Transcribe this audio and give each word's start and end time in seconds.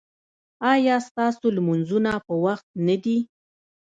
ایا 0.71 0.95
ستاسو 1.07 1.45
لمونځونه 1.55 2.11
په 2.25 2.33
وخت 2.45 2.67
نه 2.87 2.95
دي؟ 3.03 3.17